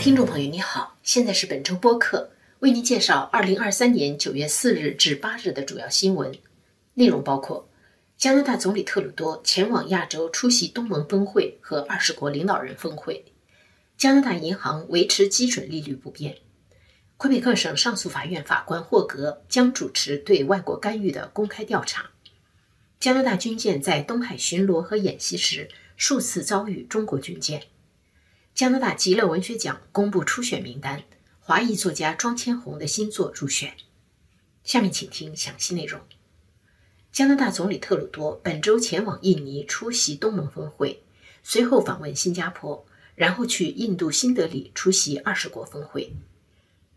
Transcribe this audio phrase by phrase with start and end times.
[0.00, 2.30] 听众朋友，你好，现在是本周播客，
[2.60, 6.32] 为您介绍二零二三年九月四日至八日的主要新闻
[6.94, 7.68] 内容，包括
[8.16, 13.24] 加拿大总理特鲁多前往亚洲出席东盟峰会和二十国领导人峰会；
[13.98, 16.32] 加拿大银行维持基准利率不变；
[17.18, 22.04] 魁北克省上诉法院法官霍格将主持对外国干预的公开调查；
[22.98, 27.64] 加拿大军舰在东海巡逻和演习时数次遭遇中国军舰。
[28.54, 31.02] 加拿大极乐文学奖公布初选名单，
[31.40, 33.74] 华裔作家庄千红的新作入选。
[34.64, 36.00] 下面请听详细内容。
[37.10, 41.02] 加拿大总理特鲁多本周前往印尼出席东盟峰会，
[41.42, 46.12] 随后访问新加坡，然后去印度新德里出席二十国峰会。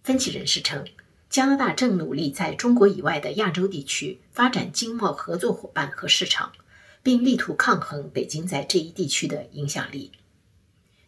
[0.04, 0.86] 分析人士称，
[1.30, 6.52] 加拿大正努力在中国以外的亚洲地区发展经贸合作伙伴和市场，
[7.02, 10.12] 并力图抗衡北京在这一地区的影响力。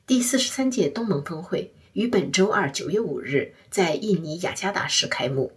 [0.08, 5.54] 第四十三届东盟峰会于本周二九月五日在印尼雅加达市开幕。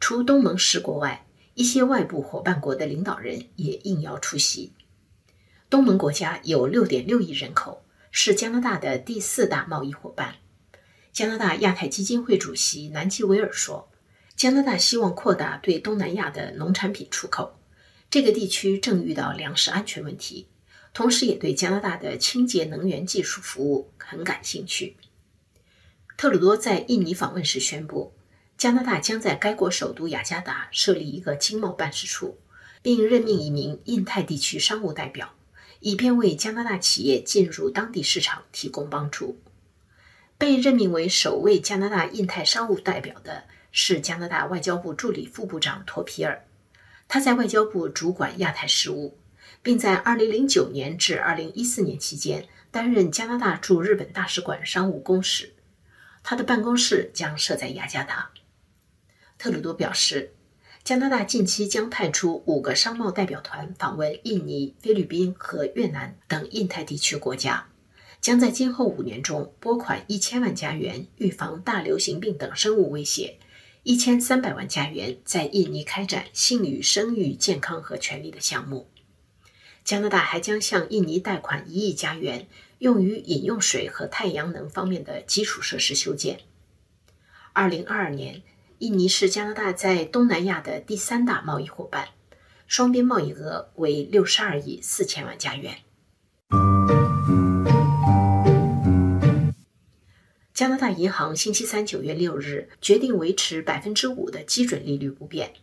[0.00, 4.72] 除东盟十国外，一些外部伙伴国的领导人也应邀出席。
[5.68, 10.36] 东盟国家有六点六亿人口，是加拿大的第四大贸易伙伴。
[11.12, 13.90] 加拿大亚太基金会主席南基维尔说
[14.34, 17.60] ：“加拿大希望扩大对东南亚的农产品出口。
[18.08, 20.46] 这个地区正遇到粮食安全问题。”
[20.94, 24.96] 同时，也对加拿大的清洁能源技术服务很感兴趣。
[26.18, 28.12] 特鲁多在印尼访问时宣布，
[28.58, 32.38] 加拿大将在该国首都雅加达设立一个经贸办事处，
[32.82, 35.34] 并任命一名印太地区商务代表，
[35.80, 39.40] 以便为加拿大企业进入当地市场提供帮助。
[40.36, 46.44] 被任命为首位加拿大印太商务代表的是加拿大外交部助理副部长托皮尔，
[47.08, 49.16] 他在外交部主管亚太事务。
[49.62, 55.52] 并在2009年至2014年期间担任加拿大驻日本大使馆商务公使，
[56.22, 58.30] 他的办公室将设在雅加达。
[59.38, 60.34] 特鲁多表示，
[60.82, 67.68] 加拿大近期将派出五个商贸代表团访问印尼、菲律宾和越南等印太地区国家，
[68.20, 73.38] 将在今后五年中拨款一千万加元预防大流行病等生物威胁，
[73.82, 78.88] 一千三百万加元在印尼开展性与生育健康和权利的项目。
[79.84, 82.46] 加拿大还将向印尼贷款一亿加元，
[82.78, 86.38] 用于饮用水和太阳能方面的基础设施修建。
[87.52, 88.42] 二零二二年，
[88.78, 92.10] 印尼是加拿大在东南亚的第三大贸易伙伴，
[92.68, 95.78] 双边贸易额为六十二亿四千万加元。
[100.54, 105.54] 加拿大银行星期三九月六日决定维持百分之五的基准利率不变，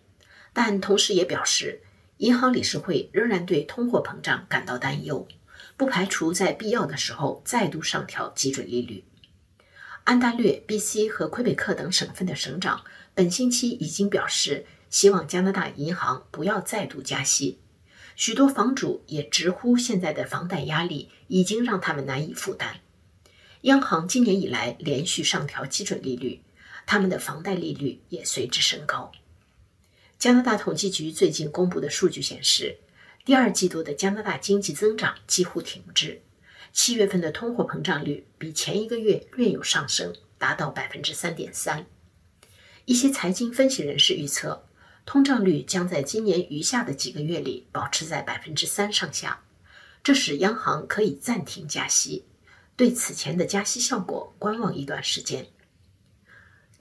[0.52, 1.84] 但同时也表示。
[2.20, 5.26] 银行理事会仍然对通货膨胀感到担忧，
[5.78, 9.06] 不排除在必要的时候再度上调基准利率。
[10.04, 17.60] 安大略、BC 和魁北克等省份的省长本星期已经表示，希望加拿大银行不要再度加息。
[18.18, 22.82] 许多房主也直呼，现在的房贷压力已经让他们难以负担。
[23.62, 26.42] 央行今年以来连续上调基准利率，
[26.86, 29.10] 他们的房贷利率也随之升高。
[30.20, 32.78] 加拿大统计局最近公布的数据显示，
[33.24, 36.22] 第二季度的加拿大经济增长几乎停滞。
[36.74, 41.86] 七月份的通货膨胀率比前一个月略有上升，达到百分之三点三。
[42.84, 44.68] 一些财经分析人士预测，
[45.06, 49.46] 通胀率将在今年余下的几个月里保持在百分之三上下，
[50.04, 52.26] 这使央行可以暂停加息，
[52.76, 55.48] 对此前的加息效果观望一段时间。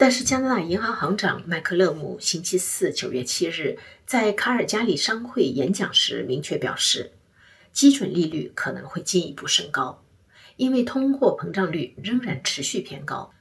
[0.01, 3.77] 但是，加拿大银行行长麦克勒姆星期四九月七日
[4.07, 7.11] 在卡尔加里商会演讲时明确表示，
[7.73, 10.05] 基准利率可能会进一步升高，
[10.57, 13.33] 因为通货膨胀率仍然持续偏高，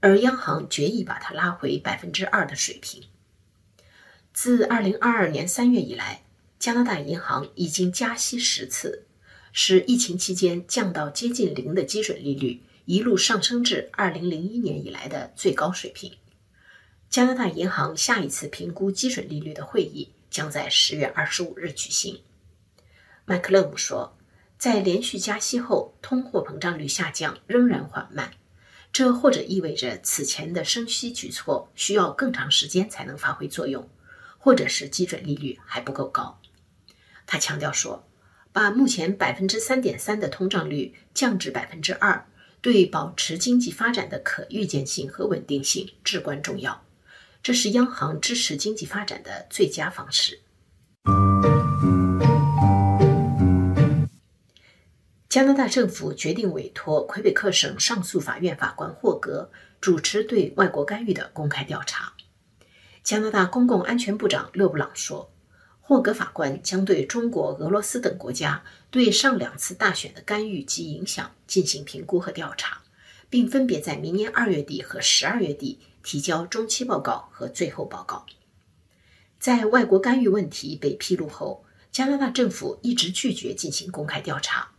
[0.00, 3.04] 而央行决议把它拉回百分之二的水平。
[4.34, 6.24] 自二零二二年三月以来，
[6.58, 9.06] 加拿大银行已经加息十次，
[9.50, 12.60] 使疫情期间降到接近零的基准利率。
[12.92, 16.12] 一路上升至二零零一年以来的最高水平。
[17.08, 22.20] 加拿大银行下一次评估基准利率的会议将在十月二十五日举行。
[23.24, 24.18] 麦克勒姆说，
[24.58, 28.30] 在连续加息后，通货膨胀率下降仍然缓慢，
[28.92, 33.88] 这或者意味着此前的升息举措需要更长时间才能发挥作用，
[34.36, 36.38] 或者是基准利率还不够高。
[37.24, 38.06] 他强调说，
[38.52, 42.28] 把目前百分之三点三的通胀率降至百分之二。
[42.62, 46.84] 对保持经济发展的可预见性和稳定性至关重要，
[47.42, 50.38] 这是央行支持经济发展的最佳方式。
[55.28, 59.50] 加拿大政府决定委托魁北克省上诉法院法官霍格
[59.80, 62.12] 主持对外国干预的公开调查。
[63.02, 65.31] 加拿大公共安全部长勒布朗说，
[65.82, 72.82] 霍格法官将对中国、俄罗斯等国家对上两次大选的干预及影响进行评估和调查，
[73.28, 78.24] 并分别在明年二月底和十二月底提交中期报告和最后报告。
[79.38, 84.70] 在外国干预问题被披露后，加拿大政府一直拒绝进行公开调查。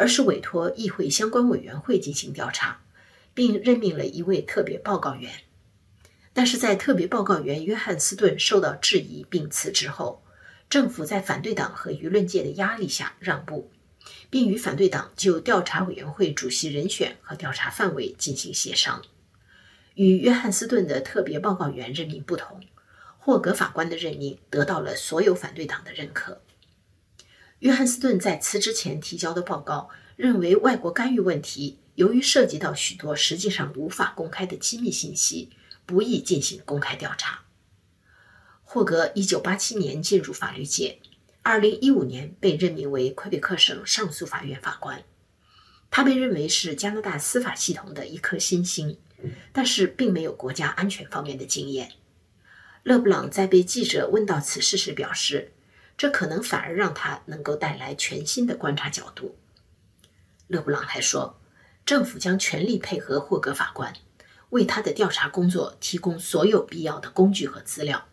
[0.00, 2.82] 而是委托议会相关委员会进行调查，
[3.34, 5.28] 并任命了一位特别报告员。
[6.32, 10.22] 但是在特别报告员约翰斯顿受到质疑并辞职后，
[10.70, 13.70] 政府在反对党和舆论界的压力下让步，
[14.28, 19.02] 并与反对党就调查委员会主席人选和调查范围进行协商。
[19.94, 22.60] 与约翰斯顿的特别报告员任命不同，
[23.18, 26.42] 霍格法官的任命得到了所有反对党的认可。
[27.60, 35.50] 约翰斯顿在辞职前提交的报告认为，外国干预问题由于涉及到许多实际上无法公开的机密信息，
[35.84, 37.40] 不宜进行公开调查。
[38.70, 40.98] 霍格1987年进入法律界
[41.42, 45.02] ，2015年被任命为魁北克省上诉法院法官。
[45.90, 48.98] 他被认为是加拿大司法系统的一颗新星，
[49.52, 51.92] 但是并没有国家安全方面的经验。
[52.82, 55.52] 勒布朗在被记者问到此事时表示。
[55.96, 59.34] 这可能反而让他能够带来全新的观察角度。
[60.46, 61.40] 勒布朗还说，
[61.84, 63.92] 政府将全力配合霍格法官，
[64.50, 68.06] 为他的调查工作提供所有必要的工具和资料。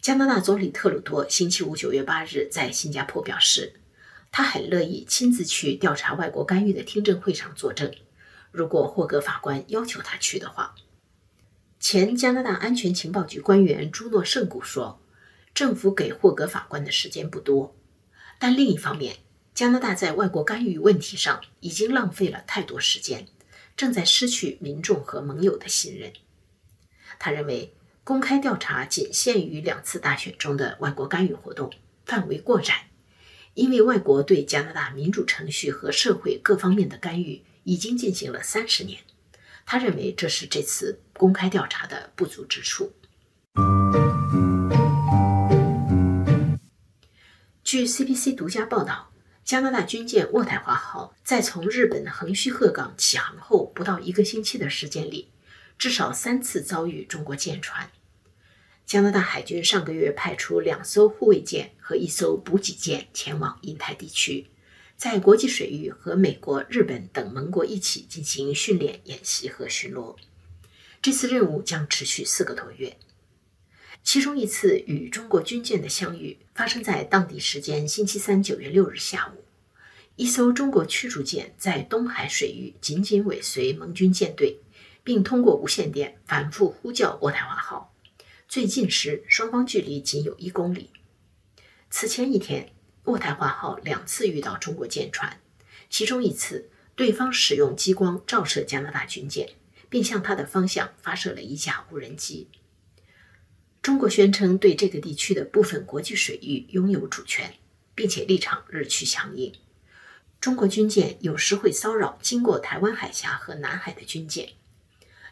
[0.00, 3.74] 加拿大总理特鲁多星期五九月八日在新加坡表示，
[4.32, 7.92] 他很乐意亲自去调查外国干预的听证会上作证，
[8.50, 10.74] 如果霍格法官要求他去的话。
[11.78, 15.00] 前加拿大安全情报局官员朱诺圣古说。
[15.52, 17.74] 政府给霍格法官的时间不多，
[18.38, 19.16] 但另一方面，
[19.52, 23.26] 加拿大在外国干预问题上已经浪费了太多时间，
[23.76, 26.12] 正在失去民众和盟友的信任。
[27.18, 27.74] 他认为，
[28.10, 31.70] 公开调查仅限于两次大选中的外国干预活动，
[32.04, 32.88] 范围过窄，
[33.54, 38.98] 因为外国对加拿大民主程序和社会各方面的干预已经进行了三十年。
[39.64, 42.92] 他认为这是这次公开调查的不足之处。
[47.62, 49.12] 据 CBC 独家报道，
[49.44, 55.30] 加拿大军舰渥太华号在从日本横须贺港启航后不到一个星期的时间里，
[55.78, 57.88] 至少三次遭遇中国舰船。
[58.90, 64.48] 加拿大海军上个月派出两艘护卫舰和一艘补给舰前往印太地区，
[64.96, 70.16] 在国际水域和美国、日本等盟国一起进行训练、演习和巡逻。
[71.00, 72.96] 这次任务将持续四个多月。
[74.02, 79.44] 其中一次与中国军舰的相遇发生在当地时间星期三九月六日下午，
[80.16, 84.58] 一艘中国驱逐舰在东海水域紧紧尾随盟军舰队，
[85.04, 87.94] 并通过无线电反复呼叫渥太华号。
[88.50, 90.90] 最近时，双方距离仅有一公里。
[91.88, 92.72] 此前一天，
[93.04, 95.40] 渥太华号两次遇到中国舰船，
[95.88, 99.50] 其中一次对方使用激光照射加拿大军舰，
[99.88, 102.48] 并向它的方向发射了一架无人机。
[103.80, 107.54] 中国宣称对这个地区的部分国际水域拥有主权，
[107.94, 109.54] 并且立场日趋强硬。
[110.40, 114.48] 中国军舰有时会骚扰经过台湾海峡和南海的军舰。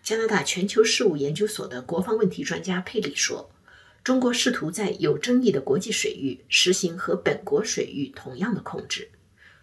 [0.09, 3.51] 加拿大全球事务研究所的国防问题专家佩里说
[4.03, 9.11] ：“中国试图在有争议的国际水域实行和本国水域同样的控制。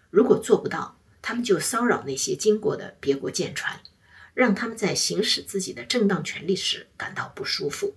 [0.08, 3.80] 如果做不到，他们就骚扰那些经过的别国舰船，
[4.34, 7.96] 让他们在行使自己的正当权利时感到不舒服。”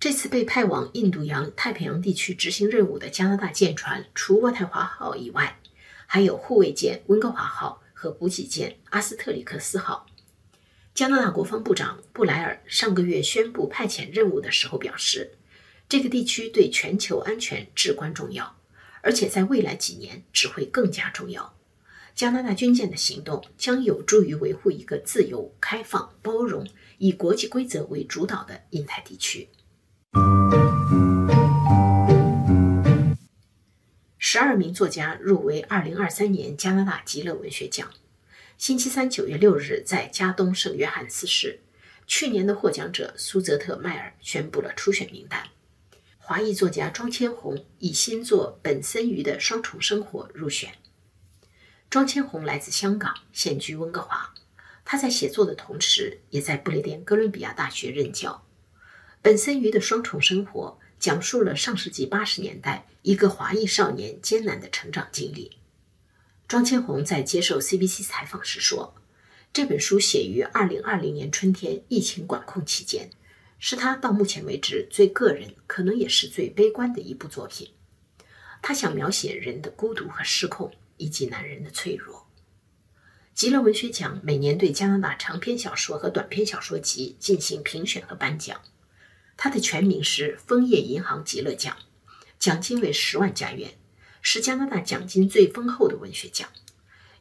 [0.00, 5.60] 这次被派往印度洋太平洋地区执行任务的加拿大舰船，除渥太华号以外，
[6.06, 10.06] 还有护卫舰温哥华号和补给舰阿斯特里克斯号。
[10.92, 15.32] 加拿大国防部长布莱尔上个月宣布派遣任务的时候表示，
[15.88, 18.56] 这个地区对全球安全至关重要，
[19.00, 21.54] 而且在未来几年只会更加重要。
[22.14, 26.66] 加拿大军舰的行动将有助于维护一个自由、开放、包容、
[26.98, 29.48] 以国际规则为主导的印太地区。
[34.18, 37.88] 十二名作家入围二零二三年加拿大极乐文学奖。
[38.60, 41.60] 星期三九月六日，在加东圣约翰斯市，
[42.06, 45.48] 去年的获奖者苏泽特·迈尔宣布了初选名单。
[46.18, 50.74] 华裔作家庄千红以新作《本森鱼的双重生活》入选。
[51.88, 54.34] 庄千红来自香港，现居温哥华。
[54.84, 58.44] 他在写作的同时，也在不列颠哥伦比亚大学任教。
[59.22, 65.56] 本森鱼的双重生活讲述了上世纪八十年代一个华裔少年艰难的成长经历。
[66.50, 68.92] 庄千红在接受 CBC 采访时说
[69.54, 73.08] ：“这本书写于2020年春天疫情管控期间，
[73.60, 77.70] 是他到目前为止最个人，可能也是最悲观的一部作品。
[78.60, 82.26] 他想描写人的孤独和失控，以及男人的脆弱。”
[83.32, 88.60] 极乐文学奖每年对加拿大长篇小说和短篇小说集进行评选和颁奖。
[89.36, 91.76] 它的全名是枫叶银行极乐奖，
[92.40, 93.74] 奖金为十万加元，
[94.22, 96.48] 是加拿大奖金最丰厚的文学奖，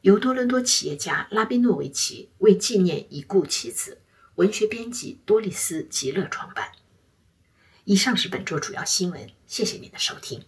[0.02, 4.02] 由多伦多企业家拉宾诺维奇为纪念已故妻子、
[4.36, 6.72] 文学编辑多丽丝·吉勒创办。
[7.86, 10.44] 以上是本周主要新闻，谢谢您的收听。